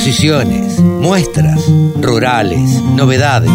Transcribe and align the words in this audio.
exposiciones, 0.00 0.78
muestras, 0.78 1.60
rurales, 2.00 2.70
novedades. 2.96 3.50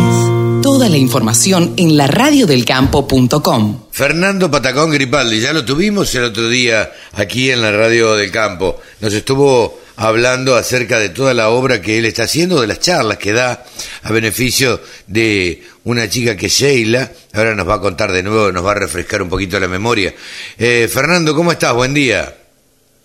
Toda 0.61 0.87
la 0.89 0.97
información 0.97 1.73
en 1.75 1.97
la 1.97 2.05
radiodelcampo.com. 2.05 3.85
Fernando 3.91 4.51
Patacón 4.51 4.91
Gripaldi, 4.91 5.39
ya 5.39 5.53
lo 5.53 5.65
tuvimos 5.65 6.13
el 6.13 6.25
otro 6.25 6.47
día 6.47 6.91
aquí 7.13 7.49
en 7.49 7.63
la 7.63 7.71
Radio 7.71 8.15
del 8.15 8.29
Campo. 8.29 8.79
Nos 9.01 9.15
estuvo 9.15 9.81
hablando 9.95 10.55
acerca 10.55 10.99
de 10.99 11.09
toda 11.09 11.33
la 11.33 11.49
obra 11.49 11.81
que 11.81 11.97
él 11.97 12.05
está 12.05 12.25
haciendo, 12.25 12.61
de 12.61 12.67
las 12.67 12.79
charlas 12.79 13.17
que 13.17 13.33
da 13.33 13.65
a 14.03 14.11
beneficio 14.11 14.79
de 15.07 15.63
una 15.83 16.07
chica 16.07 16.37
que 16.37 16.45
es 16.45 16.53
Sheila. 16.53 17.11
Ahora 17.33 17.55
nos 17.55 17.67
va 17.67 17.75
a 17.75 17.81
contar 17.81 18.11
de 18.11 18.21
nuevo, 18.21 18.51
nos 18.51 18.63
va 18.63 18.73
a 18.73 18.75
refrescar 18.75 19.23
un 19.23 19.29
poquito 19.29 19.59
la 19.59 19.67
memoria. 19.67 20.13
Eh, 20.59 20.87
Fernando, 20.93 21.33
¿cómo 21.33 21.51
estás? 21.51 21.73
Buen 21.73 21.95
día. 21.95 22.35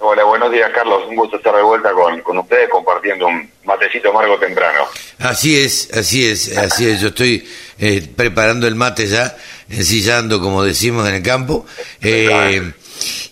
Hola, 0.03 0.25
buenos 0.25 0.51
días, 0.51 0.71
Carlos. 0.75 1.03
Un 1.09 1.14
gusto 1.14 1.37
estar 1.37 1.55
de 1.55 1.62
vuelta 1.62 1.93
con, 1.93 2.23
con 2.23 2.39
ustedes 2.39 2.71
compartiendo 2.71 3.27
un 3.27 3.50
matecito 3.64 4.09
amargo 4.09 4.39
temprano. 4.39 4.87
Así 5.18 5.59
es, 5.59 5.90
así 5.93 6.25
es, 6.25 6.57
así 6.57 6.89
es. 6.89 7.03
Yo 7.03 7.09
estoy 7.09 7.46
eh, 7.79 8.09
preparando 8.17 8.67
el 8.67 8.76
mate 8.76 9.07
ya, 9.07 9.36
ensillando, 9.68 10.40
como 10.40 10.64
decimos 10.64 11.07
en 11.07 11.17
el 11.17 11.23
campo. 11.23 11.67
Eh, 12.00 12.73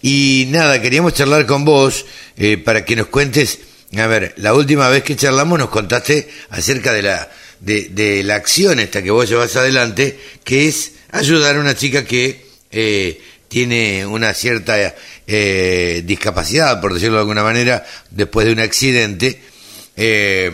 y 0.03 0.47
nada, 0.51 0.83
queríamos 0.83 1.15
charlar 1.15 1.47
con 1.47 1.65
vos 1.65 2.05
eh, 2.37 2.59
para 2.59 2.85
que 2.85 2.97
nos 2.97 3.07
cuentes. 3.07 3.61
A 3.97 4.07
ver, 4.07 4.35
la 4.37 4.53
última 4.53 4.91
vez 4.91 5.03
que 5.03 5.17
charlamos 5.17 5.59
nos 5.59 5.71
contaste 5.71 6.29
acerca 6.51 6.93
de 6.93 7.03
la 7.03 7.31
de, 7.61 7.89
de 7.89 8.23
la 8.23 8.35
acción 8.35 8.79
esta 8.79 9.03
que 9.03 9.11
vos 9.11 9.27
llevas 9.27 9.57
adelante, 9.57 10.21
que 10.45 10.69
es 10.69 10.93
ayudar 11.13 11.57
a 11.57 11.61
una 11.61 11.75
chica 11.75 12.05
que 12.05 12.47
eh, 12.71 13.21
tiene 13.49 14.07
una 14.07 14.35
cierta 14.35 14.95
eh, 15.29 16.03
discapacidad, 16.07 16.81
por 16.81 16.95
decirlo 16.95 17.17
de 17.17 17.21
alguna 17.21 17.43
manera, 17.43 17.85
después 18.11 18.47
de 18.47 18.53
un 18.55 18.61
accidente 18.61 19.41
eh, 19.97 20.51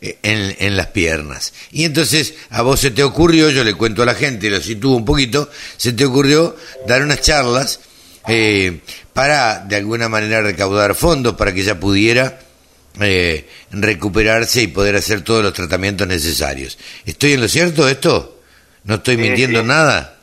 en, 0.00 0.56
en, 0.58 0.76
las 0.76 0.86
piernas. 0.88 1.52
Y 1.72 1.84
entonces 1.84 2.34
a 2.50 2.62
vos 2.62 2.80
se 2.80 2.92
te 2.92 3.02
ocurrió, 3.02 3.50
yo 3.50 3.64
le 3.64 3.74
cuento 3.74 4.02
a 4.02 4.06
la 4.06 4.14
gente, 4.14 4.48
lo 4.48 4.60
sitúo 4.60 4.96
un 4.96 5.04
poquito, 5.04 5.50
se 5.76 5.92
te 5.92 6.04
ocurrió 6.04 6.56
dar 6.86 7.02
unas 7.02 7.20
charlas 7.20 7.80
eh, 8.28 8.80
para 9.12 9.58
de 9.58 9.76
alguna 9.76 10.08
manera 10.08 10.40
recaudar 10.40 10.94
fondos 10.94 11.34
para 11.34 11.52
que 11.52 11.62
ella 11.62 11.80
pudiera 11.80 12.38
eh, 13.00 13.48
recuperarse 13.72 14.62
y 14.62 14.66
poder 14.68 14.96
hacer 14.96 15.22
todos 15.22 15.42
los 15.42 15.52
tratamientos 15.52 16.06
necesarios. 16.06 16.78
¿Estoy 17.04 17.32
en 17.32 17.40
lo 17.40 17.48
cierto 17.48 17.88
esto? 17.88 18.40
¿No 18.84 18.96
estoy 18.96 19.16
mintiendo 19.16 19.60
sí. 19.60 19.66
nada? 19.66 20.21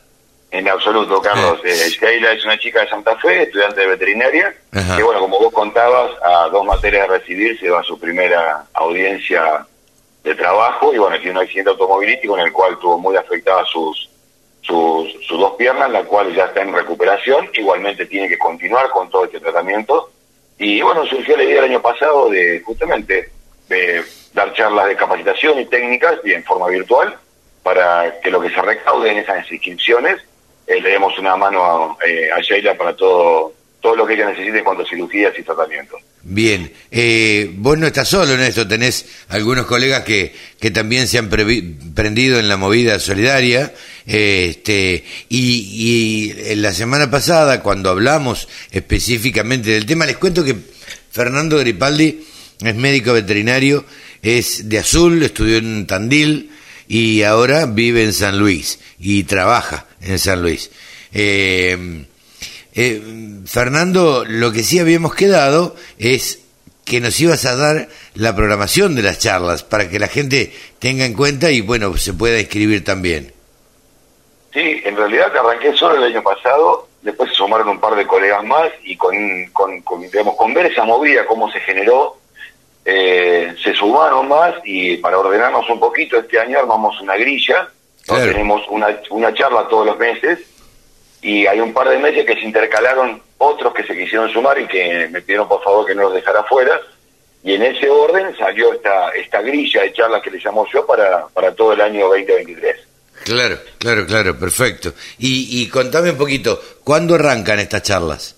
En 0.50 0.68
absoluto, 0.68 1.22
Carlos. 1.22 1.60
Eh, 1.64 1.88
Sheila 1.90 2.32
es 2.32 2.44
una 2.44 2.58
chica 2.58 2.80
de 2.80 2.88
Santa 2.88 3.16
Fe, 3.16 3.44
estudiante 3.44 3.80
de 3.80 3.86
veterinaria, 3.86 4.54
Ajá. 4.72 4.96
que 4.96 5.02
bueno, 5.02 5.20
como 5.20 5.38
vos 5.38 5.52
contabas, 5.52 6.10
a 6.22 6.48
dos 6.48 6.64
materias 6.64 7.08
de 7.08 7.18
recibir 7.18 7.58
se 7.60 7.70
va 7.70 7.80
a 7.80 7.84
su 7.84 7.98
primera 7.98 8.64
audiencia 8.72 9.64
de 10.24 10.34
trabajo 10.34 10.92
y 10.92 10.98
bueno, 10.98 11.16
tiene 11.16 11.38
un 11.38 11.44
accidente 11.44 11.70
automovilístico 11.70 12.36
en 12.36 12.46
el 12.46 12.52
cual 12.52 12.78
tuvo 12.78 12.98
muy 12.98 13.16
afectadas 13.16 13.68
sus, 13.68 14.10
sus, 14.60 15.12
sus 15.26 15.38
dos 15.38 15.52
piernas, 15.56 15.90
la 15.90 16.02
cual 16.02 16.34
ya 16.34 16.46
está 16.46 16.62
en 16.62 16.74
recuperación, 16.74 17.48
igualmente 17.54 18.06
tiene 18.06 18.28
que 18.28 18.38
continuar 18.38 18.90
con 18.90 19.08
todo 19.08 19.24
este 19.26 19.40
tratamiento. 19.40 20.10
Y 20.58 20.82
bueno, 20.82 21.06
surgió 21.06 21.36
la 21.36 21.44
idea 21.44 21.60
el 21.60 21.70
año 21.70 21.80
pasado 21.80 22.28
de 22.28 22.60
justamente 22.60 23.30
de 23.68 24.04
dar 24.34 24.52
charlas 24.52 24.88
de 24.88 24.96
capacitación 24.96 25.60
y 25.60 25.66
técnicas 25.66 26.16
y 26.24 26.32
en 26.32 26.44
forma 26.44 26.66
virtual 26.66 27.16
para 27.62 28.20
que 28.20 28.30
lo 28.30 28.40
que 28.40 28.50
se 28.50 28.60
recaude 28.60 29.12
en 29.12 29.18
esas 29.18 29.50
inscripciones 29.50 30.20
eh, 30.70 30.80
le 30.80 30.90
demos 30.90 31.18
una 31.18 31.36
mano 31.36 31.64
a, 31.64 32.06
eh, 32.06 32.30
a 32.30 32.40
Sheila 32.40 32.76
para 32.76 32.94
todo 32.94 33.54
todo 33.80 33.96
lo 33.96 34.06
que 34.06 34.14
ella 34.14 34.28
necesite 34.28 34.58
en 34.58 34.64
cuanto 34.64 34.82
a 34.82 34.86
cirugías 34.86 35.32
y 35.38 35.42
tratamientos. 35.42 36.00
Bien, 36.22 36.70
eh, 36.90 37.50
vos 37.54 37.78
no 37.78 37.86
estás 37.86 38.08
solo 38.08 38.34
en 38.34 38.40
esto, 38.40 38.68
tenés 38.68 39.06
algunos 39.28 39.64
colegas 39.64 40.04
que, 40.04 40.34
que 40.60 40.70
también 40.70 41.08
se 41.08 41.16
han 41.16 41.30
prendido 41.30 42.38
en 42.38 42.48
la 42.48 42.58
movida 42.58 42.98
solidaria, 42.98 43.72
este, 44.04 45.04
y, 45.30 46.34
y 46.50 46.54
la 46.56 46.74
semana 46.74 47.10
pasada, 47.10 47.62
cuando 47.62 47.88
hablamos 47.88 48.48
específicamente 48.70 49.70
del 49.70 49.86
tema, 49.86 50.04
les 50.04 50.18
cuento 50.18 50.44
que 50.44 50.56
Fernando 51.10 51.56
Gripaldi 51.58 52.22
es 52.62 52.74
médico 52.74 53.14
veterinario, 53.14 53.86
es 54.20 54.68
de 54.68 54.78
Azul, 54.78 55.22
estudió 55.22 55.56
en 55.56 55.86
Tandil 55.86 56.50
y 56.86 57.22
ahora 57.22 57.64
vive 57.64 58.02
en 58.04 58.12
San 58.12 58.38
Luis 58.38 58.78
y 58.98 59.22
trabaja 59.24 59.86
en 60.00 60.18
San 60.18 60.42
Luis. 60.42 60.70
Eh, 61.12 62.06
eh, 62.74 63.02
Fernando, 63.46 64.24
lo 64.26 64.52
que 64.52 64.62
sí 64.62 64.78
habíamos 64.78 65.14
quedado 65.14 65.74
es 65.98 66.40
que 66.84 67.00
nos 67.00 67.20
ibas 67.20 67.44
a 67.44 67.56
dar 67.56 67.88
la 68.14 68.34
programación 68.34 68.96
de 68.96 69.02
las 69.02 69.18
charlas 69.18 69.62
para 69.62 69.88
que 69.88 69.98
la 69.98 70.08
gente 70.08 70.52
tenga 70.78 71.04
en 71.04 71.14
cuenta 71.14 71.50
y 71.50 71.60
bueno, 71.60 71.96
se 71.96 72.12
pueda 72.12 72.38
inscribir 72.38 72.84
también. 72.84 73.32
Sí, 74.52 74.80
en 74.84 74.96
realidad 74.96 75.34
arranqué 75.36 75.72
solo 75.76 75.96
el 75.96 76.12
año 76.12 76.22
pasado, 76.22 76.88
después 77.02 77.30
se 77.30 77.36
sumaron 77.36 77.68
un 77.68 77.80
par 77.80 77.94
de 77.94 78.06
colegas 78.06 78.42
más 78.44 78.70
y 78.82 78.96
con, 78.96 79.14
con, 79.52 79.80
con, 79.82 80.00
digamos, 80.02 80.34
con 80.34 80.52
ver 80.52 80.66
esa 80.66 80.84
movida, 80.84 81.24
cómo 81.26 81.50
se 81.52 81.60
generó, 81.60 82.16
eh, 82.84 83.54
se 83.62 83.74
sumaron 83.74 84.26
más 84.26 84.54
y 84.64 84.96
para 84.96 85.18
ordenarnos 85.18 85.68
un 85.70 85.78
poquito 85.78 86.18
este 86.18 86.40
año 86.40 86.58
armamos 86.58 87.00
una 87.00 87.16
grilla, 87.16 87.68
tenemos 88.16 88.62
una, 88.68 89.00
una 89.10 89.34
charla 89.34 89.68
todos 89.68 89.86
los 89.86 89.98
meses 89.98 90.38
y 91.22 91.46
hay 91.46 91.60
un 91.60 91.72
par 91.72 91.88
de 91.88 91.98
meses 91.98 92.24
que 92.24 92.34
se 92.34 92.40
intercalaron 92.40 93.22
otros 93.38 93.74
que 93.74 93.84
se 93.84 93.96
quisieron 93.96 94.30
sumar 94.30 94.58
y 94.58 94.66
que 94.66 95.08
me 95.10 95.20
pidieron 95.20 95.48
por 95.48 95.62
favor 95.62 95.86
que 95.86 95.94
no 95.94 96.02
los 96.02 96.14
dejara 96.14 96.42
fuera 96.44 96.80
y 97.42 97.54
en 97.54 97.62
ese 97.62 97.88
orden 97.88 98.36
salió 98.36 98.72
esta 98.72 99.10
esta 99.10 99.40
grilla 99.42 99.82
de 99.82 99.92
charlas 99.92 100.22
que 100.22 100.30
le 100.30 100.38
llamo 100.38 100.66
yo 100.72 100.86
para, 100.86 101.26
para 101.28 101.54
todo 101.54 101.72
el 101.72 101.80
año 101.80 102.08
2023. 102.08 102.76
Claro, 103.24 103.58
claro, 103.78 104.06
claro, 104.06 104.38
perfecto. 104.38 104.94
Y, 105.18 105.62
y 105.62 105.68
contame 105.68 106.10
un 106.10 106.16
poquito, 106.16 106.60
¿cuándo 106.82 107.14
arrancan 107.14 107.58
estas 107.58 107.82
charlas? 107.82 108.36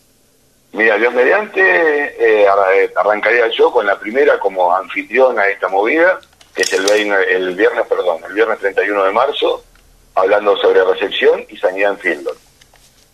Mira, 0.73 0.97
Dios 0.97 1.13
mediante, 1.13 1.61
eh, 1.61 2.15
eh, 2.19 2.47
arrancaría 2.97 3.49
yo 3.49 3.71
con 3.71 3.87
la 3.87 3.99
primera 3.99 4.39
como 4.39 4.75
anfitriona 4.75 5.45
de 5.45 5.53
esta 5.53 5.69
movida, 5.69 6.19
que 6.55 6.63
es 6.63 6.73
el, 6.73 6.85
vein- 6.87 7.13
el 7.31 7.55
viernes, 7.55 7.87
perdón, 7.89 8.23
el 8.29 8.33
viernes 8.35 8.59
31 8.59 9.05
de 9.05 9.13
marzo, 9.13 9.65
hablando 10.15 10.57
sobre 10.59 10.85
recepción 10.85 11.45
y 11.49 11.57
sanidad 11.57 11.93
en 11.93 11.99
Fieldon. 11.99 12.37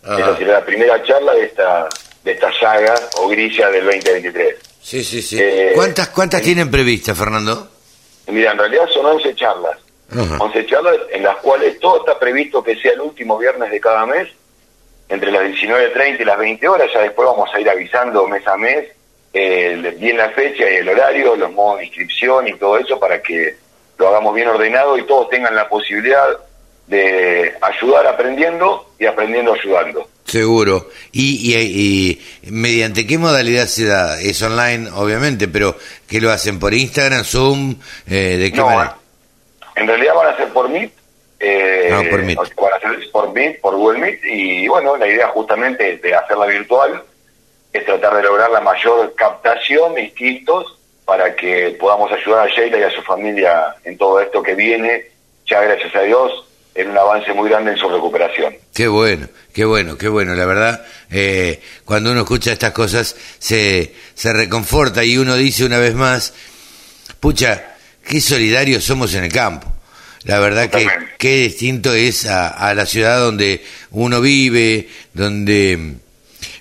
Ah, 0.03 0.17
Esa 0.19 0.37
sería 0.37 0.53
la 0.53 0.65
primera 0.65 1.01
charla 1.03 1.33
de 1.33 1.43
esta 1.45 1.87
de 2.23 2.31
esta 2.33 2.51
saga 2.59 2.95
o 3.17 3.29
grilla 3.29 3.69
del 3.69 3.85
2023. 3.85 4.55
sí, 4.81 5.03
sí, 5.05 5.21
sí. 5.21 5.37
eh, 5.39 5.71
¿Cuántas, 5.73 6.09
cuántas 6.09 6.41
tienen 6.41 6.69
previstas, 6.69 7.17
Fernando? 7.17 7.69
Mira, 8.27 8.51
en 8.51 8.57
realidad 8.57 8.87
son 8.93 9.05
11 9.05 9.35
charlas. 9.35 9.77
Ajá. 10.11 10.37
11 10.39 10.65
charlas 10.65 10.95
en 11.11 11.23
las 11.23 11.37
cuales 11.37 11.79
todo 11.79 11.99
está 11.99 12.19
previsto 12.19 12.61
que 12.61 12.75
sea 12.75 12.91
el 12.93 13.01
último 13.01 13.37
viernes 13.37 13.71
de 13.71 13.79
cada 13.79 14.05
mes, 14.05 14.27
entre 15.07 15.31
las 15.31 15.43
19.30 15.43 16.19
y 16.19 16.25
las 16.25 16.37
20 16.37 16.67
horas. 16.67 16.89
Ya 16.93 16.99
después 17.01 17.25
vamos 17.27 17.49
a 17.53 17.59
ir 17.59 17.69
avisando 17.69 18.27
mes 18.27 18.45
a 18.47 18.57
mes 18.57 18.87
eh, 19.33 19.95
bien 19.99 20.17
la 20.17 20.29
fecha 20.31 20.69
y 20.69 20.75
el 20.77 20.89
horario, 20.89 21.35
los 21.35 21.51
modos 21.51 21.79
de 21.79 21.85
inscripción 21.85 22.47
y 22.47 22.53
todo 22.57 22.77
eso 22.77 22.99
para 22.99 23.21
que 23.21 23.55
lo 23.97 24.07
hagamos 24.07 24.33
bien 24.35 24.47
ordenado 24.47 24.97
y 24.97 25.05
todos 25.05 25.29
tengan 25.29 25.55
la 25.55 25.67
posibilidad 25.69 26.25
de 26.87 27.53
ayudar 27.61 28.07
aprendiendo 28.07 28.91
y 28.97 29.05
aprendiendo 29.05 29.53
ayudando. 29.53 30.07
Seguro. 30.25 30.89
¿Y, 31.11 31.53
y, 31.55 32.19
y 32.47 32.51
mediante 32.51 33.05
qué 33.05 33.17
modalidad 33.17 33.65
se 33.65 33.85
da? 33.85 34.19
Es 34.21 34.41
online, 34.41 34.89
obviamente, 34.95 35.47
pero 35.47 35.75
¿qué 36.07 36.21
lo 36.21 36.31
hacen? 36.31 36.59
¿Por 36.59 36.73
Instagram, 36.73 37.23
Zoom? 37.23 37.75
Eh, 38.09 38.37
¿De 38.39 38.51
qué 38.51 38.57
No, 38.57 38.65
manera? 38.67 38.95
en 39.75 39.87
realidad 39.87 40.13
van 40.15 40.33
a 40.33 40.37
ser 40.37 40.49
por 40.49 40.69
Meet. 40.69 40.91
Eh, 41.39 41.89
Ah, 41.91 42.03
por 42.09 42.21
Meet. 42.23 42.37
Van 42.37 42.73
a 42.73 42.79
ser 42.79 43.11
por 43.11 43.33
Meet, 43.33 43.61
por 43.61 43.75
Google 43.75 43.99
Meet. 43.99 44.19
Y 44.25 44.67
bueno, 44.67 44.97
la 44.97 45.07
idea 45.07 45.27
justamente 45.29 45.97
de 45.97 46.15
hacerla 46.15 46.45
virtual 46.47 47.03
es 47.73 47.85
tratar 47.85 48.15
de 48.15 48.23
lograr 48.23 48.49
la 48.51 48.61
mayor 48.61 49.13
captación 49.15 49.93
de 49.95 50.03
inscritos 50.03 50.77
para 51.05 51.35
que 51.35 51.75
podamos 51.79 52.11
ayudar 52.11 52.47
a 52.47 52.51
Sheila 52.51 52.77
y 52.77 52.83
a 52.83 52.91
su 52.91 53.01
familia 53.01 53.75
en 53.83 53.97
todo 53.97 54.21
esto 54.21 54.43
que 54.43 54.55
viene, 54.55 55.05
ya 55.45 55.61
gracias 55.61 55.95
a 55.95 56.01
Dios, 56.01 56.45
en 56.75 56.91
un 56.91 56.97
avance 56.97 57.33
muy 57.33 57.49
grande 57.49 57.71
en 57.71 57.77
su 57.77 57.89
recuperación. 57.89 58.55
Qué 58.73 58.87
bueno, 58.87 59.27
qué 59.53 59.65
bueno, 59.65 59.97
qué 59.97 60.07
bueno. 60.07 60.35
La 60.35 60.45
verdad, 60.45 60.85
eh, 61.11 61.59
cuando 61.83 62.11
uno 62.11 62.21
escucha 62.21 62.51
estas 62.51 62.71
cosas 62.71 63.15
se, 63.39 63.93
se 64.13 64.33
reconforta 64.33 65.03
y 65.03 65.17
uno 65.17 65.35
dice 65.35 65.65
una 65.65 65.79
vez 65.79 65.95
más, 65.95 66.33
pucha, 67.19 67.75
qué 68.07 68.21
solidarios 68.21 68.83
somos 68.83 69.13
en 69.15 69.23
el 69.25 69.31
campo. 69.31 69.67
La 70.23 70.39
verdad 70.39 70.69
que 70.69 70.87
qué 71.17 71.37
distinto 71.37 71.93
es 71.93 72.25
a, 72.25 72.49
a 72.49 72.73
la 72.73 72.85
ciudad 72.85 73.19
donde 73.19 73.63
uno 73.91 74.21
vive, 74.21 74.89
donde, 75.13 75.95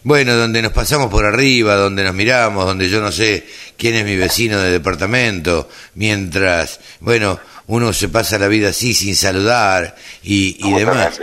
bueno, 0.05 0.35
donde 0.37 0.63
nos 0.63 0.73
pasamos 0.73 1.11
por 1.11 1.25
arriba, 1.25 1.75
donde 1.75 2.05
nos 2.05 2.15
miramos, 2.15 2.65
donde 2.65 2.89
yo 2.89 3.01
no 3.01 3.13
sé 3.13 3.47
quién 3.77 3.95
es 3.95 4.05
mi 4.05 4.17
vecino 4.17 4.59
de 4.61 4.71
departamento, 4.71 5.69
mientras, 5.95 6.81
bueno, 7.01 7.39
uno 7.67 7.93
se 7.93 8.09
pasa 8.09 8.39
la 8.39 8.49
vida 8.49 8.71
así 8.71 8.95
sin 8.95 9.15
saludar 9.17 9.95
y, 10.23 10.57
y 10.67 10.73
demás. 10.73 11.21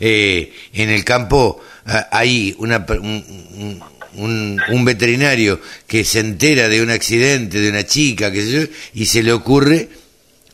Eh, 0.00 0.52
en 0.74 0.90
el 0.90 1.04
campo 1.04 1.60
ah, 1.86 2.08
hay 2.12 2.54
una, 2.58 2.86
un- 2.88 3.84
un- 4.14 4.84
veterinario 4.84 5.60
que 5.86 6.04
se 6.04 6.20
entera 6.20 6.68
de 6.68 6.82
un 6.82 6.90
accidente 6.90 7.58
de 7.60 7.68
una 7.70 7.84
chica, 7.84 8.30
que 8.30 8.48
yo, 8.50 8.60
y 8.94 9.06
se 9.06 9.22
le 9.22 9.32
ocurre 9.32 9.88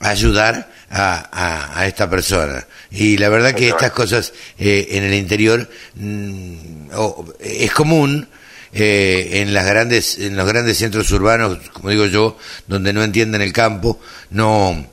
ayudar 0.01 0.73
a, 0.95 1.79
a, 1.81 1.87
esta 1.87 2.09
persona. 2.09 2.65
Y 2.91 3.19
la 3.19 3.29
verdad 3.29 3.55
que 3.55 3.69
estas 3.69 3.91
cosas 3.91 4.33
eh, 4.59 4.89
en 4.93 5.05
el 5.05 5.15
interior 5.15 5.69
mm, 5.95 6.91
es 7.41 7.73
común. 7.73 8.29
Eh, 8.77 9.43
en 9.43 9.55
las 9.55 9.67
grandes 9.67 10.19
en 10.19 10.37
los 10.37 10.49
grandes 10.49 10.79
centros 10.79 11.09
urbanos 11.13 11.59
como 11.73 11.91
digo 11.91 12.07
yo 12.07 12.37
donde 12.67 12.93
no 12.93 13.05
entienden 13.05 13.41
el 13.41 13.53
campo 13.53 14.01
no 14.31 14.85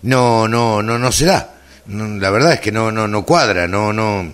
no 0.00 0.48
no 0.48 0.82
no 0.82 0.98
no 0.98 1.12
se 1.12 1.26
da 1.26 1.52
la 1.86 2.30
verdad 2.30 2.54
es 2.54 2.60
que 2.60 2.72
no 2.72 2.90
no 2.90 3.06
no 3.06 3.26
cuadra 3.26 3.68
no 3.68 3.92
no 3.92 4.32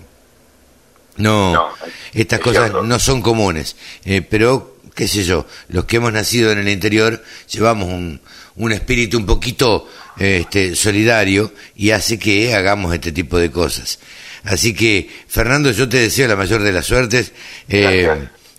no, 1.16 1.68
estas 2.12 2.40
cosas 2.40 2.72
no 2.84 2.98
son 2.98 3.22
comunes, 3.22 3.76
eh, 4.04 4.22
pero 4.22 4.75
qué 4.96 5.06
sé 5.06 5.22
yo, 5.22 5.46
los 5.68 5.84
que 5.84 5.96
hemos 5.96 6.12
nacido 6.12 6.50
en 6.50 6.58
el 6.58 6.68
interior 6.68 7.22
llevamos 7.52 7.88
un, 7.88 8.20
un 8.56 8.72
espíritu 8.72 9.18
un 9.18 9.26
poquito 9.26 9.88
este, 10.18 10.74
solidario 10.74 11.52
y 11.76 11.90
hace 11.90 12.18
que 12.18 12.54
hagamos 12.54 12.92
este 12.92 13.12
tipo 13.12 13.38
de 13.38 13.50
cosas. 13.50 13.98
Así 14.42 14.74
que, 14.74 15.08
Fernando, 15.28 15.70
yo 15.70 15.88
te 15.88 15.98
deseo 15.98 16.26
la 16.26 16.36
mayor 16.36 16.62
de 16.62 16.72
las 16.72 16.86
suertes. 16.86 17.32
Eh, 17.68 18.08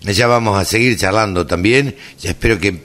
ya 0.02 0.28
vamos 0.28 0.62
a 0.62 0.66
seguir 0.66 0.98
charlando 0.98 1.48
también. 1.48 1.96
Ya 2.22 2.30
espero 2.30 2.60
que 2.60 2.82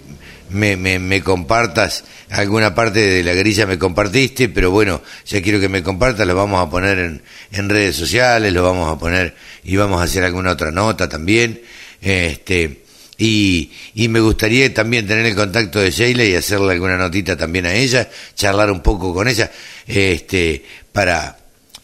me, 0.50 0.76
me, 0.76 0.98
me, 0.98 1.22
compartas 1.22 2.04
alguna 2.30 2.74
parte 2.74 3.00
de 3.00 3.22
la 3.22 3.34
grilla 3.34 3.66
me 3.66 3.78
compartiste, 3.78 4.48
pero 4.48 4.70
bueno, 4.70 5.02
ya 5.26 5.42
quiero 5.42 5.60
que 5.60 5.68
me 5.68 5.82
compartas, 5.82 6.26
lo 6.26 6.34
vamos 6.34 6.66
a 6.66 6.70
poner 6.70 6.98
en, 6.98 7.22
en 7.52 7.68
redes 7.68 7.96
sociales, 7.96 8.52
lo 8.52 8.62
vamos 8.62 8.90
a 8.90 8.98
poner 8.98 9.34
y 9.64 9.76
vamos 9.76 10.00
a 10.00 10.04
hacer 10.04 10.24
alguna 10.24 10.52
otra 10.52 10.70
nota 10.70 11.08
también. 11.08 11.60
Este, 12.00 12.81
y, 13.18 13.70
y 13.94 14.08
me 14.08 14.20
gustaría 14.20 14.72
también 14.72 15.06
tener 15.06 15.26
el 15.26 15.36
contacto 15.36 15.80
de 15.80 15.90
Sheila 15.90 16.24
y 16.24 16.34
hacerle 16.34 16.72
alguna 16.72 16.96
notita 16.96 17.36
también 17.36 17.66
a 17.66 17.74
ella, 17.74 18.08
charlar 18.34 18.70
un 18.70 18.82
poco 18.82 19.14
con 19.14 19.28
ella, 19.28 19.50
este, 19.86 20.64
para, 20.92 21.36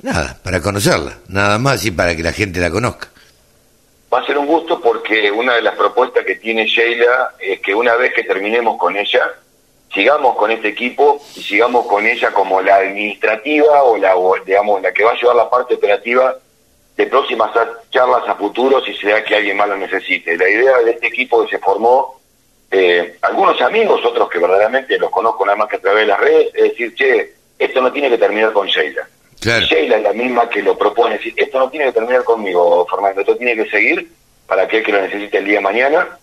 nada, 0.03 0.39
para 0.43 0.61
conocerla, 0.61 1.19
nada 1.29 1.59
más 1.59 1.85
y 1.85 1.91
para 1.91 2.17
que 2.17 2.23
la 2.23 2.33
gente 2.33 2.61
la 2.61 2.71
conozca. 2.71 3.09
Va 4.13 4.21
a 4.21 4.27
ser 4.27 4.39
un 4.39 4.47
gusto 4.47 4.81
porque 4.81 5.31
una 5.31 5.55
de 5.55 5.63
las 5.63 5.77
propuestas 5.77 6.25
que 6.25 6.37
tiene 6.37 6.67
Sheila 6.67 7.35
es 7.39 7.61
que 7.61 7.75
una 7.75 7.95
vez 7.97 8.15
que 8.15 8.25
terminemos 8.25 8.79
con 8.79 8.97
ella, 8.97 9.21
sigamos 9.93 10.37
con 10.37 10.51
este 10.51 10.69
equipo 10.69 11.23
y 11.37 11.43
sigamos 11.43 11.87
con 11.87 12.07
ella 12.07 12.33
como 12.33 12.63
la 12.63 12.77
administrativa 12.77 13.83
o 13.83 13.99
la, 13.99 14.15
digamos, 14.47 14.81
la 14.81 14.93
que 14.93 15.05
va 15.05 15.13
a 15.13 15.21
llevar 15.21 15.37
la 15.37 15.51
parte 15.51 15.75
operativa 15.75 16.37
de 16.99 17.07
próximas 17.07 17.53
charlas 17.91 18.29
a 18.29 18.35
futuro 18.35 18.85
si 18.85 18.93
se 18.93 19.09
da 19.09 19.23
que 19.23 19.37
alguien 19.37 19.57
más 19.57 19.69
lo 19.69 19.77
necesite. 19.77 20.37
La 20.37 20.49
idea 20.49 20.79
de 20.79 20.91
este 20.91 21.07
equipo 21.07 21.45
que 21.45 21.51
se 21.51 21.59
formó, 21.61 22.21
eh, 22.73 23.17
algunos 23.23 23.61
amigos, 23.63 24.05
otros 24.05 24.29
que 24.29 24.41
verdaderamente 24.41 24.99
los 24.99 25.09
conozco 25.09 25.47
nada 25.47 25.59
más 25.59 25.69
que 25.69 25.77
a 25.77 25.81
través 25.81 26.01
de 26.01 26.07
las 26.09 26.19
redes, 26.19 26.49
es 26.53 26.63
decir, 26.71 26.95
che, 26.97 27.35
esto 27.57 27.81
no 27.81 27.93
tiene 27.93 28.11
que 28.11 28.19
terminar 28.19 28.53
con 28.53 28.67
Sheila. 28.67 29.09
Sheila 29.41 29.97
es 29.99 30.03
la 30.03 30.13
misma 30.13 30.51
que 30.51 30.61
lo 30.61 30.77
propone, 30.77 31.15
es 31.15 31.21
decir, 31.21 31.35
esto 31.37 31.61
no 31.61 31.71
tiene 31.71 31.87
que 31.87 31.93
terminar 31.93 32.25
conmigo, 32.25 32.85
Fernando, 32.91 33.21
esto 33.21 33.37
tiene 33.37 33.55
que 33.55 33.71
seguir 33.71 34.11
para 34.49 34.65
aquel 34.65 34.83
que 34.83 34.91
lo 34.91 35.01
necesite 35.01 35.39
el 35.39 35.45
día 35.45 35.59
de 35.59 35.63
mañana. 35.63 36.19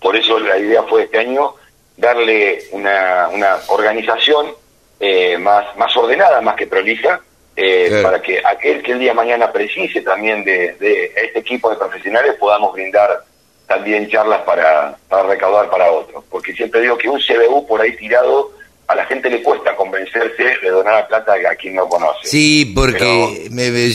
Por 0.00 0.16
eso 0.16 0.36
la 0.40 0.58
idea 0.58 0.82
fue 0.82 1.04
este 1.04 1.20
año 1.20 1.54
darle 1.96 2.64
una, 2.72 3.28
una 3.28 3.58
organización 3.68 4.52
eh, 4.98 5.38
más, 5.38 5.76
más 5.76 5.96
ordenada, 5.96 6.40
más 6.40 6.56
que 6.56 6.66
prolija, 6.66 7.20
eh, 7.56 8.00
para 8.02 8.20
que 8.22 8.40
aquel 8.44 8.82
que 8.82 8.92
el 8.92 8.98
día 8.98 9.10
de 9.10 9.16
mañana 9.16 9.52
precise 9.52 10.00
también 10.00 10.44
de, 10.44 10.74
de, 10.80 11.12
este 11.16 11.40
equipo 11.40 11.70
de 11.70 11.76
profesionales 11.76 12.34
podamos 12.38 12.72
brindar 12.72 13.24
también 13.66 14.08
charlas 14.08 14.42
para, 14.42 14.96
para 15.08 15.24
recaudar 15.24 15.68
para 15.70 15.90
otros. 15.90 16.24
Porque 16.30 16.52
siempre 16.54 16.80
digo 16.80 16.96
que 16.96 17.08
un 17.08 17.20
CBU 17.20 17.66
por 17.66 17.80
ahí 17.80 17.96
tirado 17.96 18.52
a 18.88 18.94
la 18.94 19.06
gente 19.06 19.30
le 19.30 19.42
cuesta 19.42 19.74
convencerse 19.76 20.44
de 20.62 20.70
donar 20.70 20.94
la 20.94 21.08
plata 21.08 21.34
a 21.50 21.54
quien 21.54 21.74
no 21.76 21.88
conoce. 21.88 22.26
Sí, 22.28 22.72
porque, 22.74 23.48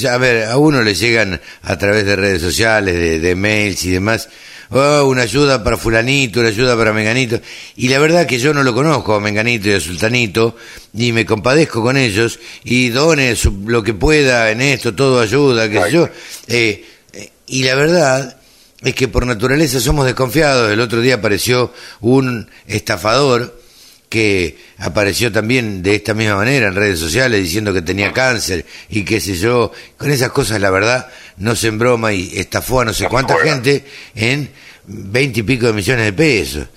a 0.09 0.17
ver, 0.17 0.45
a 0.45 0.57
uno 0.57 0.81
le 0.81 0.95
llegan 0.95 1.39
a 1.61 1.77
través 1.77 2.05
de 2.05 2.15
redes 2.15 2.41
sociales, 2.41 2.95
de, 2.95 3.19
de 3.19 3.35
mails 3.35 3.83
y 3.85 3.91
demás, 3.91 4.29
oh, 4.69 5.05
una 5.05 5.23
ayuda 5.23 5.63
para 5.63 5.77
fulanito, 5.77 6.39
una 6.39 6.49
ayuda 6.49 6.75
para 6.75 6.93
menganito. 6.93 7.39
Y 7.75 7.89
la 7.89 7.99
verdad 7.99 8.25
que 8.25 8.39
yo 8.39 8.53
no 8.53 8.63
lo 8.63 8.73
conozco 8.73 9.15
a 9.15 9.19
menganito 9.19 9.69
y 9.69 9.73
a 9.73 9.79
sultanito, 9.79 10.55
y 10.93 11.11
me 11.11 11.25
compadezco 11.25 11.81
con 11.81 11.97
ellos, 11.97 12.39
y 12.63 12.89
done 12.89 13.35
lo 13.65 13.83
que 13.83 13.93
pueda 13.93 14.51
en 14.51 14.61
esto, 14.61 14.95
todo 14.95 15.19
ayuda, 15.19 15.69
qué 15.69 15.81
sé 15.83 15.91
yo. 15.91 16.09
Eh, 16.47 16.85
eh, 17.13 17.31
y 17.47 17.63
la 17.63 17.75
verdad 17.75 18.37
es 18.81 18.93
que 18.93 19.07
por 19.07 19.25
naturaleza 19.25 19.79
somos 19.79 20.05
desconfiados. 20.05 20.71
El 20.71 20.79
otro 20.79 21.01
día 21.01 21.15
apareció 21.15 21.73
un 22.01 22.49
estafador 22.67 23.59
que 24.09 24.57
apareció 24.77 25.31
también 25.31 25.83
de 25.83 25.95
esta 25.95 26.13
misma 26.13 26.37
manera 26.37 26.67
en 26.67 26.75
redes 26.75 26.99
sociales 26.99 27.43
diciendo 27.43 27.73
que 27.73 27.81
tenía 27.81 28.13
cáncer 28.13 28.65
y 28.89 29.03
qué 29.03 29.19
sé 29.19 29.35
yo, 29.35 29.71
con 29.97 30.09
esas 30.11 30.31
cosas 30.31 30.61
la 30.61 30.69
verdad 30.69 31.09
no 31.37 31.55
se 31.55 31.69
broma 31.71 32.13
y 32.13 32.37
estafó 32.37 32.81
a 32.81 32.85
no 32.85 32.93
sé 32.93 33.07
cuánta 33.07 33.37
gente 33.37 33.83
en 34.15 34.49
veinte 34.85 35.41
y 35.41 35.43
pico 35.43 35.67
de 35.67 35.73
millones 35.73 36.05
de 36.05 36.13
pesos. 36.13 36.67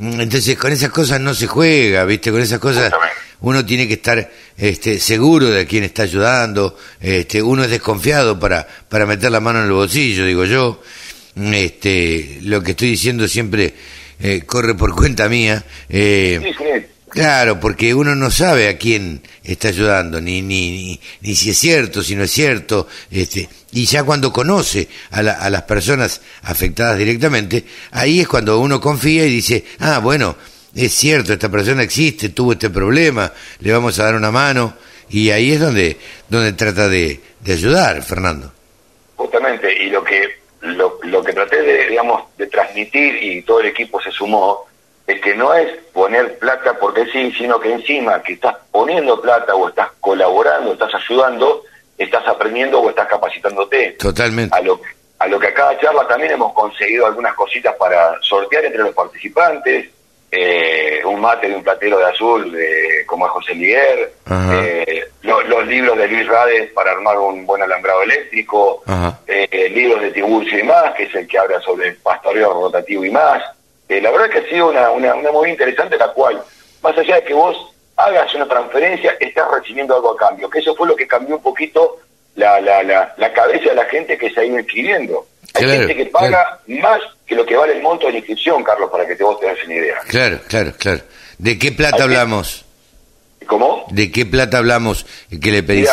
Entonces 0.00 0.58
con 0.58 0.72
esas 0.72 0.90
cosas 0.90 1.20
no 1.20 1.34
se 1.34 1.46
juega, 1.46 2.04
¿viste? 2.04 2.32
Con 2.32 2.40
esas 2.40 2.58
cosas 2.58 2.92
uno 3.40 3.64
tiene 3.64 3.86
que 3.86 3.94
estar 3.94 4.30
este, 4.56 4.98
seguro 4.98 5.50
de 5.50 5.60
a 5.60 5.66
quién 5.66 5.84
está 5.84 6.02
ayudando, 6.04 6.76
este, 7.00 7.40
uno 7.42 7.62
es 7.62 7.70
desconfiado 7.70 8.38
para, 8.40 8.66
para 8.88 9.06
meter 9.06 9.30
la 9.30 9.40
mano 9.40 9.60
en 9.60 9.66
el 9.66 9.72
bolsillo, 9.72 10.26
digo 10.26 10.44
yo. 10.44 10.82
Este, 11.36 12.38
lo 12.42 12.62
que 12.62 12.72
estoy 12.72 12.90
diciendo 12.90 13.26
siempre 13.26 13.74
eh, 14.20 14.42
corre 14.46 14.74
por 14.74 14.94
cuenta 14.94 15.28
mía. 15.28 15.64
Eh, 15.88 16.54
claro, 17.08 17.60
porque 17.60 17.94
uno 17.94 18.14
no 18.14 18.30
sabe 18.30 18.68
a 18.68 18.78
quién 18.78 19.22
está 19.42 19.68
ayudando, 19.68 20.20
ni, 20.20 20.42
ni, 20.42 21.00
ni, 21.20 21.34
si 21.34 21.50
es 21.50 21.58
cierto, 21.58 22.02
si 22.02 22.16
no 22.16 22.24
es 22.24 22.30
cierto. 22.30 22.88
Este, 23.10 23.48
y 23.72 23.84
ya 23.86 24.02
cuando 24.04 24.32
conoce 24.32 24.88
a, 25.10 25.20
a 25.20 25.50
las 25.50 25.62
personas 25.62 26.20
afectadas 26.42 26.98
directamente, 26.98 27.64
ahí 27.90 28.20
es 28.20 28.28
cuando 28.28 28.58
uno 28.60 28.80
confía 28.80 29.26
y 29.26 29.30
dice, 29.30 29.64
ah, 29.80 29.98
bueno, 29.98 30.36
es 30.74 30.92
cierto, 30.92 31.32
esta 31.32 31.48
persona 31.48 31.82
existe, 31.82 32.30
tuvo 32.30 32.52
este 32.52 32.70
problema, 32.70 33.32
le 33.60 33.72
vamos 33.72 33.98
a 33.98 34.04
dar 34.04 34.14
una 34.14 34.30
mano. 34.30 34.74
Y 35.10 35.30
ahí 35.30 35.52
es 35.52 35.60
donde, 35.60 35.96
donde 36.28 36.52
trata 36.54 36.88
de, 36.88 37.20
de 37.40 37.52
ayudar, 37.52 38.02
Fernando. 38.02 38.52
Justamente, 39.16 39.84
y 39.84 39.90
lo 39.90 40.02
que 40.02 40.43
lo, 40.64 40.98
lo 41.02 41.22
que 41.22 41.32
traté 41.32 41.62
de, 41.62 41.88
digamos, 41.88 42.22
de 42.36 42.46
transmitir 42.46 43.22
y 43.22 43.42
todo 43.42 43.60
el 43.60 43.66
equipo 43.66 44.00
se 44.00 44.10
sumó, 44.10 44.66
es 45.06 45.20
que 45.20 45.34
no 45.34 45.52
es 45.54 45.70
poner 45.92 46.38
plata 46.38 46.78
porque 46.78 47.04
sí, 47.06 47.30
sino 47.32 47.60
que 47.60 47.72
encima 47.72 48.22
que 48.22 48.34
estás 48.34 48.56
poniendo 48.70 49.20
plata 49.20 49.54
o 49.54 49.68
estás 49.68 49.90
colaborando, 50.00 50.72
estás 50.72 50.94
ayudando, 50.94 51.62
estás 51.98 52.26
aprendiendo 52.26 52.80
o 52.80 52.88
estás 52.88 53.06
capacitándote. 53.08 53.92
Totalmente. 53.92 54.56
A 54.56 54.62
lo, 54.62 54.80
a 55.18 55.28
lo 55.28 55.38
que 55.38 55.48
a 55.48 55.54
cada 55.54 55.78
charla 55.78 56.08
también 56.08 56.32
hemos 56.32 56.54
conseguido 56.54 57.06
algunas 57.06 57.34
cositas 57.34 57.74
para 57.76 58.20
sortear 58.22 58.64
entre 58.64 58.82
los 58.82 58.94
participantes, 58.94 59.90
eh, 60.36 61.00
un 61.04 61.20
mate 61.20 61.48
de 61.48 61.56
un 61.56 61.62
platero 61.62 61.98
de 61.98 62.06
azul 62.06 62.50
de, 62.50 63.04
como 63.06 63.26
es 63.26 63.32
José 63.32 63.54
Liguer, 63.54 64.12
eh, 64.52 65.04
los 65.22 65.66
libros 65.66 65.96
de 65.96 66.08
Luis 66.08 66.26
Rades 66.26 66.72
para 66.72 66.90
armar 66.90 67.18
un 67.18 67.46
buen 67.46 67.62
alambrado 67.62 68.02
eléctrico, 68.02 68.82
eh, 69.26 69.70
libros 69.72 70.02
de 70.02 70.10
Tiburcio 70.10 70.58
y 70.58 70.64
más, 70.64 70.94
que 70.94 71.04
es 71.04 71.14
el 71.14 71.28
que 71.28 71.38
habla 71.38 71.60
sobre 71.60 71.88
el 71.88 71.96
pastoreo 71.98 72.52
rotativo 72.52 73.04
y 73.04 73.10
más. 73.10 73.42
la 73.88 74.10
verdad 74.10 74.30
que 74.30 74.38
ha 74.38 74.48
sido 74.48 74.70
una, 74.70 74.90
una, 74.90 75.14
una 75.14 75.30
muy 75.30 75.50
interesante, 75.50 75.96
la 75.96 76.08
cual, 76.08 76.42
más 76.82 76.98
allá 76.98 77.16
de 77.16 77.24
que 77.24 77.34
vos 77.34 77.56
hagas 77.96 78.34
una 78.34 78.48
transferencia, 78.48 79.16
estás 79.20 79.48
recibiendo 79.52 79.94
algo 79.94 80.12
a 80.12 80.16
cambio, 80.16 80.50
que 80.50 80.58
eso 80.58 80.74
fue 80.74 80.88
lo 80.88 80.96
que 80.96 81.06
cambió 81.06 81.36
un 81.36 81.42
poquito 81.42 81.98
la, 82.34 82.60
la, 82.60 82.82
la, 82.82 83.14
la 83.16 83.32
cabeza 83.32 83.68
de 83.68 83.76
la 83.76 83.84
gente 83.84 84.18
que 84.18 84.30
se 84.30 84.40
ha 84.40 84.44
ido 84.44 84.58
inscribiendo. 84.58 85.26
Hay 85.54 85.68
gente 85.68 85.96
que 85.96 86.06
paga 86.06 86.60
más 86.66 87.00
que 87.26 87.34
lo 87.34 87.46
que 87.46 87.56
vale 87.56 87.74
el 87.74 87.82
monto 87.82 88.06
de 88.06 88.12
la 88.12 88.18
inscripción, 88.18 88.62
Carlos, 88.64 88.90
para 88.90 89.06
que 89.06 89.14
te 89.14 89.22
vos 89.22 89.38
te 89.40 89.46
des 89.46 89.64
una 89.64 89.74
idea. 89.74 89.98
Claro, 90.08 90.40
claro, 90.48 90.72
claro. 90.76 91.00
¿De 91.38 91.58
qué 91.58 91.72
plata 91.72 92.02
hablamos? 92.02 92.64
¿Cómo? 93.46 93.86
¿De 93.90 94.10
qué 94.10 94.26
plata 94.26 94.58
hablamos 94.58 95.06
que 95.40 95.50
le 95.50 95.62
pedís 95.62 95.90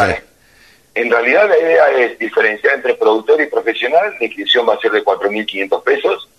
En 0.96 1.12
realidad 1.12 1.48
la 1.48 1.58
idea 1.58 1.92
es 1.92 2.18
diferenciar 2.18 2.76
entre 2.76 2.96
productor 2.96 3.42
y 3.42 3.48
profesional. 3.48 4.16
La 4.20 4.26
inscripción 4.26 4.68
va 4.68 4.76
a 4.76 4.80
ser 4.80 4.92
de 4.92 5.04
4.500 5.04 5.84
pesos 5.84 6.30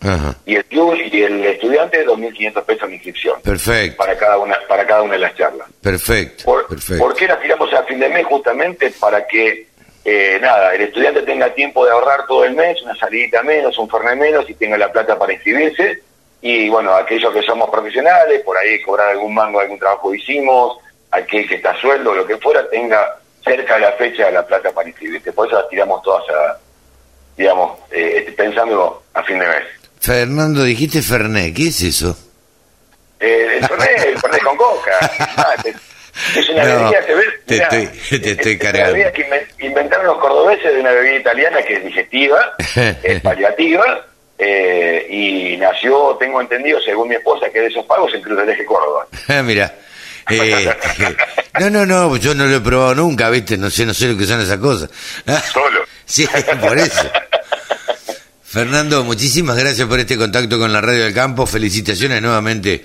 y 0.47 0.57
el 0.57 0.64
y 1.12 1.23
el 1.23 1.45
estudiante 1.45 2.05
2.500 2.05 2.64
pesos 2.64 2.88
de 2.88 2.95
inscripción. 2.95 3.41
Perfecto. 3.43 3.97
Para 3.99 4.17
cada 4.17 4.38
una 4.38 4.59
para 4.69 4.87
cada 4.87 5.02
una 5.02 5.12
de 5.14 5.21
las 5.21 5.37
charlas. 5.37 5.69
Perfecto. 5.81 6.45
Por, 6.45 6.67
perfecto. 6.67 7.05
¿Por 7.05 7.14
qué 7.14 7.29
la 7.29 7.38
tiramos 7.41 7.73
a 7.73 7.83
fin 7.85 8.00
de 8.00 8.09
mes? 8.09 8.26
Justamente 8.26 8.93
para 8.99 9.26
que 9.26 9.69
eh, 10.05 10.39
nada, 10.41 10.75
el 10.75 10.83
estudiante 10.83 11.23
tenga 11.23 11.55
tiempo 11.55 11.85
de 11.85 11.93
ahorrar 11.93 12.27
todo 12.27 12.45
el 12.45 12.55
mes, 12.55 12.83
una 12.83 12.97
salidita 12.97 13.43
menos, 13.43 13.79
un 13.79 13.89
fernet 13.89 14.19
menos 14.19 14.49
y 14.51 14.55
tenga 14.55 14.77
la 14.77 14.91
plata 14.91 15.19
para 15.19 15.33
inscribirse. 15.33 16.03
Y 16.41 16.69
bueno, 16.69 16.93
aquellos 16.95 17.33
que 17.33 17.43
somos 17.43 17.71
profesionales, 17.71 18.43
por 18.45 18.59
ahí 18.59 18.83
cobrar 18.83 19.11
algún 19.11 19.33
mango 19.33 19.59
de 19.59 19.65
algún 19.65 19.79
trabajo 19.79 20.11
que 20.11 20.19
hicimos, 20.19 20.79
aquel 21.13 21.49
que 21.49 21.55
está 21.55 21.71
a 21.71 21.81
sueldo, 21.81 22.15
lo 22.15 22.27
que 22.27 22.37
fuera, 22.39 22.69
tenga 22.69 23.17
cerca 23.45 23.75
de 23.75 23.81
la 23.81 23.93
fecha 23.93 24.31
la 24.31 24.45
plata 24.45 24.73
para 24.73 24.89
inscribirse. 24.89 25.33
Por 25.33 25.47
eso 25.47 25.57
las 25.57 25.69
tiramos 25.69 26.03
todas 26.03 26.29
a, 26.31 26.59
digamos, 27.37 27.79
eh, 27.93 28.35
pensando 28.37 29.05
a 29.15 29.23
fin 29.23 29.39
de 29.39 29.47
mes. 29.47 29.65
Fernando, 30.01 30.65
dijiste 30.65 31.01
Fernet, 31.01 31.55
¿qué 31.55 31.69
es 31.69 31.81
eso? 31.81 32.17
Eh, 33.21 33.59
el 33.61 33.69
Fernet, 33.69 34.05
el 34.05 34.19
Fernet 34.19 34.43
con 34.43 34.57
coca. 34.57 34.99
Ah, 35.37 35.55
es 36.37 36.49
una 36.50 36.64
No, 36.69 36.85
bebida, 36.85 37.07
te, 37.07 37.14
ves, 37.14 37.26
te 37.47 37.54
mirá, 37.54 37.69
estoy- 37.69 38.21
te 38.21 38.31
estoy 38.33 38.52
es 38.52 38.61
una 38.61 38.71
cargando. 38.71 38.92
bebida 38.92 39.12
que 39.12 39.28
inven- 39.28 39.47
inventaron 39.66 40.07
los 40.07 40.19
cordobeses 40.19 40.75
de 40.75 40.81
una 40.81 40.90
bebida 40.92 41.16
italiana 41.16 41.62
que 41.62 41.75
es 41.75 41.85
digestiva, 41.85 42.52
es 43.02 43.21
paliativa, 43.21 44.07
eh, 44.38 45.07
y 45.11 45.57
nació, 45.57 46.16
tengo 46.19 46.40
entendido, 46.40 46.81
según 46.81 47.09
mi 47.09 47.14
esposa, 47.14 47.47
que 47.50 47.59
es 47.59 47.64
de 47.64 47.69
esos 47.71 47.87
pagos 47.87 48.12
en 48.14 48.23
Cruz 48.23 48.38
del 48.38 48.49
Eje 48.50 48.64
Córdoba. 48.64 49.07
Mira. 49.45 49.75
Eh, 50.31 50.69
no, 51.59 51.69
no, 51.69 51.85
no, 51.85 52.16
yo 52.16 52.33
no 52.35 52.47
lo 52.47 52.57
he 52.57 52.61
probado 52.61 52.95
nunca, 52.95 53.28
¿viste? 53.28 53.57
No 53.59 53.69
sé, 53.71 53.85
no 53.85 53.92
sé 53.92 54.07
lo 54.07 54.16
que 54.16 54.25
son 54.25 54.40
esas 54.40 54.59
cosas. 54.59 54.88
Solo. 55.52 55.83
Sí, 56.04 56.28
por 56.61 56.78
eso. 56.78 57.11
Fernando, 58.45 59.02
muchísimas 59.04 59.57
gracias 59.57 59.88
por 59.88 59.99
este 59.99 60.16
contacto 60.16 60.59
con 60.59 60.73
la 60.73 60.81
Radio 60.81 61.04
del 61.04 61.14
Campo. 61.14 61.47
Felicitaciones 61.47 62.21
nuevamente 62.23 62.85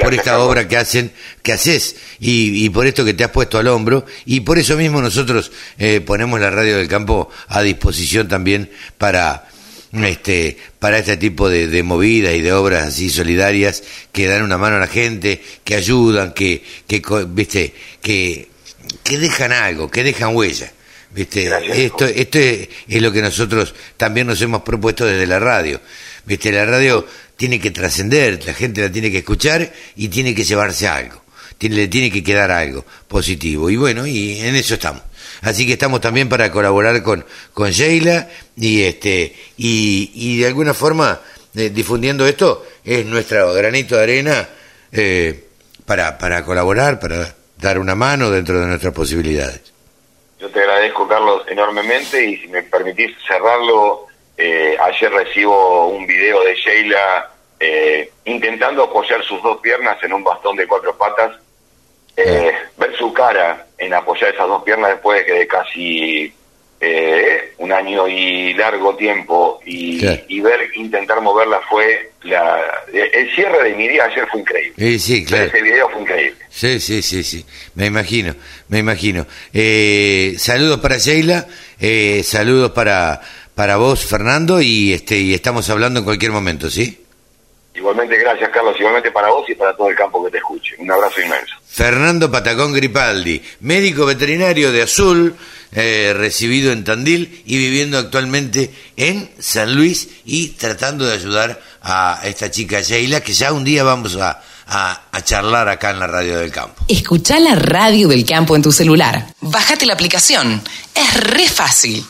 por 0.00 0.14
esta 0.14 0.38
obra 0.40 0.68
que 0.68 0.76
hacen, 0.76 1.12
que 1.42 1.52
haces 1.52 1.96
y, 2.20 2.64
y 2.64 2.70
por 2.70 2.86
esto 2.86 3.04
que 3.04 3.14
te 3.14 3.24
has 3.24 3.30
puesto 3.30 3.58
al 3.58 3.68
hombro. 3.68 4.06
Y 4.24 4.40
por 4.40 4.58
eso 4.58 4.76
mismo 4.76 5.00
nosotros 5.00 5.52
eh, 5.78 6.00
ponemos 6.00 6.40
la 6.40 6.50
Radio 6.50 6.76
del 6.76 6.88
Campo 6.88 7.30
a 7.48 7.62
disposición 7.62 8.28
también 8.28 8.70
para 8.98 9.48
este 9.92 10.58
para 10.78 10.98
este 10.98 11.16
tipo 11.16 11.48
de, 11.48 11.68
de 11.68 11.82
movidas 11.82 12.34
y 12.34 12.42
de 12.42 12.52
obras 12.52 12.86
así 12.86 13.08
solidarias 13.08 13.82
que 14.12 14.26
dan 14.26 14.42
una 14.42 14.58
mano 14.58 14.76
a 14.76 14.80
la 14.80 14.88
gente, 14.88 15.42
que 15.64 15.74
ayudan, 15.74 16.32
que 16.32 16.62
que 16.86 17.02
viste 17.28 17.74
que 18.02 18.48
que 19.02 19.18
dejan 19.18 19.52
algo, 19.52 19.90
que 19.90 20.04
dejan 20.04 20.34
huella. 20.34 20.72
¿Viste? 21.12 21.44
Gracias. 21.44 21.78
Esto, 21.78 22.04
esto 22.04 22.38
es, 22.38 22.68
es 22.88 23.00
lo 23.00 23.10
que 23.10 23.22
nosotros 23.22 23.74
también 23.96 24.26
nos 24.26 24.40
hemos 24.42 24.62
propuesto 24.62 25.06
desde 25.06 25.26
la 25.26 25.38
radio. 25.38 25.80
¿Viste? 26.26 26.52
La 26.52 26.66
radio 26.66 27.06
tiene 27.36 27.60
que 27.60 27.70
trascender, 27.70 28.44
la 28.46 28.54
gente 28.54 28.80
la 28.80 28.90
tiene 28.90 29.10
que 29.10 29.18
escuchar 29.18 29.72
y 29.94 30.08
tiene 30.08 30.34
que 30.34 30.44
llevarse 30.44 30.88
algo. 30.88 31.22
Tiene, 31.58 31.76
le 31.76 31.88
tiene 31.88 32.10
que 32.10 32.22
quedar 32.22 32.50
algo 32.50 32.84
positivo. 33.08 33.70
Y 33.70 33.76
bueno, 33.76 34.06
y 34.06 34.40
en 34.40 34.56
eso 34.56 34.74
estamos. 34.74 35.02
Así 35.42 35.66
que 35.66 35.74
estamos 35.74 36.00
también 36.00 36.28
para 36.28 36.50
colaborar 36.50 37.02
con, 37.02 37.24
con 37.52 37.70
Sheila 37.70 38.28
y 38.56 38.82
este 38.82 39.34
y, 39.56 40.10
y 40.14 40.38
de 40.38 40.46
alguna 40.46 40.74
forma 40.74 41.20
eh, 41.54 41.70
difundiendo 41.70 42.26
esto 42.26 42.66
es 42.84 43.04
nuestro 43.06 43.52
granito 43.54 43.96
de 43.96 44.02
arena 44.02 44.48
eh, 44.92 45.44
para, 45.84 46.18
para 46.18 46.44
colaborar, 46.44 47.00
para 47.00 47.34
dar 47.56 47.78
una 47.78 47.94
mano 47.94 48.30
dentro 48.30 48.60
de 48.60 48.66
nuestras 48.66 48.92
posibilidades. 48.92 49.72
Yo 50.38 50.50
te 50.50 50.60
agradezco, 50.60 51.08
Carlos, 51.08 51.44
enormemente 51.48 52.24
y 52.24 52.36
si 52.36 52.48
me 52.48 52.62
permitís 52.62 53.16
cerrarlo, 53.26 54.05
eh, 54.36 54.76
ayer 54.80 55.12
recibo 55.12 55.88
un 55.88 56.06
video 56.06 56.42
de 56.44 56.54
Sheila 56.54 57.30
eh, 57.58 58.10
intentando 58.24 58.84
apoyar 58.84 59.22
sus 59.24 59.42
dos 59.42 59.58
piernas 59.60 60.02
en 60.02 60.12
un 60.12 60.22
bastón 60.22 60.56
de 60.56 60.66
cuatro 60.66 60.96
patas. 60.96 61.32
Eh, 62.16 62.50
ver 62.78 62.96
su 62.96 63.12
cara 63.12 63.66
en 63.76 63.92
apoyar 63.92 64.32
esas 64.32 64.48
dos 64.48 64.62
piernas 64.62 64.92
después 64.92 65.20
de 65.20 65.26
que 65.26 65.32
de 65.38 65.46
casi 65.46 66.34
eh, 66.80 67.54
un 67.58 67.72
año 67.72 68.06
y 68.06 68.52
largo 68.54 68.94
tiempo 68.96 69.60
y, 69.64 69.98
ver 70.40 70.70
intentar 70.74 71.20
moverla 71.20 71.60
fue 71.68 72.12
la, 72.22 72.60
el 72.92 73.34
cierre 73.34 73.70
de 73.70 73.74
mi 73.74 73.88
día 73.88 74.04
ayer 74.04 74.26
fue 74.30 74.40
increíble. 74.40 74.98
Sí, 74.98 75.24
claro. 75.24 75.44
Ese 75.44 75.62
video 75.62 75.88
fue 75.88 76.02
increíble. 76.02 76.36
Sí, 76.50 76.80
sí, 76.80 77.02
sí, 77.02 77.22
sí. 77.22 77.44
Me 77.74 77.86
imagino, 77.86 78.34
me 78.68 78.78
imagino. 78.78 79.26
Eh, 79.52 80.34
saludos 80.38 80.80
para 80.80 80.98
Sheila, 80.98 81.46
eh, 81.80 82.22
saludos 82.22 82.72
para, 82.72 83.20
para 83.56 83.78
vos, 83.78 84.04
Fernando, 84.04 84.60
y 84.60 84.92
este 84.92 85.18
y 85.18 85.32
estamos 85.32 85.68
hablando 85.70 85.98
en 86.00 86.04
cualquier 86.04 86.30
momento, 86.30 86.70
¿sí? 86.70 87.02
Igualmente, 87.74 88.16
gracias, 88.18 88.50
Carlos. 88.50 88.76
Igualmente 88.78 89.10
para 89.10 89.28
vos 89.30 89.48
y 89.48 89.54
para 89.54 89.74
todo 89.74 89.88
el 89.88 89.96
campo 89.96 90.22
que 90.24 90.30
te 90.30 90.38
escuche. 90.38 90.76
Un 90.78 90.90
abrazo 90.90 91.22
inmenso. 91.22 91.54
Fernando 91.66 92.30
Patacón 92.30 92.74
Gripaldi, 92.74 93.42
médico 93.60 94.04
veterinario 94.04 94.72
de 94.72 94.82
Azul, 94.82 95.34
eh, 95.72 96.12
recibido 96.14 96.70
en 96.70 96.84
Tandil 96.84 97.42
y 97.46 97.56
viviendo 97.56 97.96
actualmente 97.98 98.70
en 98.96 99.30
San 99.38 99.74
Luis 99.74 100.08
y 100.26 100.48
tratando 100.48 101.06
de 101.06 101.14
ayudar 101.14 101.60
a 101.80 102.20
esta 102.24 102.50
chica 102.50 102.82
Sheila, 102.82 103.22
que 103.22 103.32
ya 103.32 103.52
un 103.52 103.64
día 103.64 103.84
vamos 103.84 104.16
a, 104.16 104.42
a, 104.66 105.02
a 105.10 105.20
charlar 105.22 105.68
acá 105.68 105.90
en 105.90 105.98
la 105.98 106.06
radio 106.06 106.38
del 106.38 106.50
campo. 106.52 106.84
Escucha 106.88 107.40
la 107.40 107.54
radio 107.54 108.08
del 108.08 108.26
campo 108.26 108.54
en 108.54 108.62
tu 108.62 108.72
celular. 108.72 109.26
Bájate 109.40 109.86
la 109.86 109.94
aplicación. 109.94 110.62
Es 110.94 111.14
re 111.14 111.48
fácil. 111.48 112.04